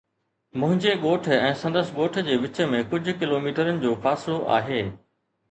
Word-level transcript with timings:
منهنجي 0.61 0.93
ڳوٺ 1.03 1.29
۽ 1.35 1.51
سندس 1.63 1.91
ڳوٺ 1.97 2.17
جي 2.31 2.39
وچ 2.47 2.63
۾ 2.73 2.81
ڪجهه 2.95 3.17
ڪلوميٽرن 3.21 3.79
جو 3.87 3.93
فاصلو 4.09 4.41
آهي. 4.59 4.83